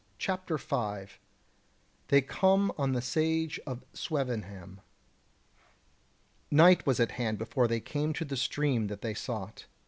[0.17, 1.19] CHAPTER 5
[2.07, 4.79] They Come on the Sage of Swevenham
[6.49, 9.67] Night was at hand before they came to the stream that they sought.